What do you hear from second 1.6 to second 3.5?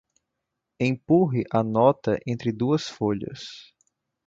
nota entre duas folhas.